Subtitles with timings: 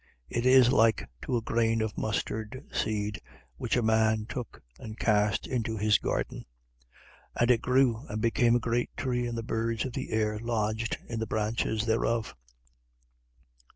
[0.33, 0.37] 13:19.
[0.39, 3.21] It is like to a grain of mustard seed,
[3.57, 6.43] which a man took and cast into his garden:
[7.35, 10.97] and it grew and became a great tree, and the birds of the air lodged
[11.07, 12.35] in the branches thereof.